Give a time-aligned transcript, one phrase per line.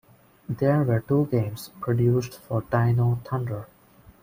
[0.49, 3.67] There were two games produced for "Dino Thunder".